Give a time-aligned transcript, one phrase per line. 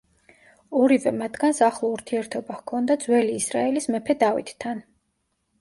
[0.83, 4.83] ორივე მათგანს ახლო ურთიერთობა ჰქონდა ძველი ისრაელის მეფე დავითთან.